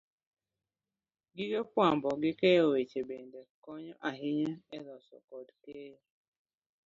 [1.35, 5.99] Gige fwambo gi keyo weche bende konyo ahinya e loso kod keyo